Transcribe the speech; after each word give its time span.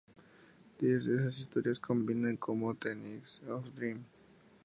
Diez 0.79 1.05
de 1.05 1.15
esas 1.17 1.37
historias 1.37 1.77
de 1.77 1.81
combinan 1.83 2.35
como 2.35 2.73
"Ten 2.73 3.03
Nights 3.03 3.39
of 3.47 3.67
Dream". 3.75 4.03